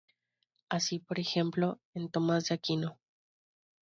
Así 0.67 0.97
por 0.97 1.19
ejemplo 1.19 1.79
en 1.93 2.09
Tomás 2.09 2.45
de 2.45 2.55
Aquino. 2.55 2.97